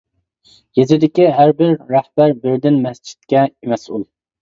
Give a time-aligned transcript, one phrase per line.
[0.79, 4.13] يېزىدىكى ھەربىر رەھبەر بىردىن مەسچىتكە مەسئۇل.